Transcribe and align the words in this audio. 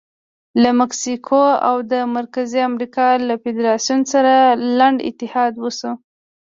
له 0.61 0.69
مکسیکو 0.79 1.43
او 1.69 1.75
د 1.91 1.93
مرکزي 2.17 2.61
امریکا 2.69 3.07
له 3.27 3.35
فدراسیون 3.43 4.01
سره 4.13 4.33
لنډ 4.79 4.97
اتحاد 5.09 5.53
وشو. 5.57 5.93